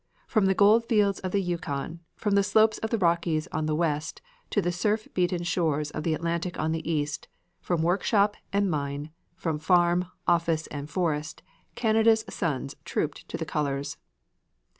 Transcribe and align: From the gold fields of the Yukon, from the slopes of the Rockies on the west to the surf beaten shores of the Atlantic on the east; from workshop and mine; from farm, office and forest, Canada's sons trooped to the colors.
From 0.25 0.47
the 0.47 0.55
gold 0.55 0.83
fields 0.89 1.19
of 1.19 1.31
the 1.31 1.39
Yukon, 1.43 1.99
from 2.15 2.33
the 2.33 2.41
slopes 2.41 2.79
of 2.79 2.89
the 2.89 2.97
Rockies 2.97 3.45
on 3.51 3.67
the 3.67 3.75
west 3.75 4.19
to 4.49 4.59
the 4.59 4.71
surf 4.71 5.07
beaten 5.13 5.43
shores 5.43 5.91
of 5.91 6.01
the 6.01 6.15
Atlantic 6.15 6.59
on 6.59 6.71
the 6.71 6.91
east; 6.91 7.27
from 7.59 7.83
workshop 7.83 8.35
and 8.51 8.67
mine; 8.67 9.11
from 9.35 9.59
farm, 9.59 10.07
office 10.27 10.65
and 10.65 10.89
forest, 10.89 11.43
Canada's 11.75 12.25
sons 12.27 12.75
trooped 12.83 13.27
to 13.29 13.37
the 13.37 13.45
colors. 13.45 13.97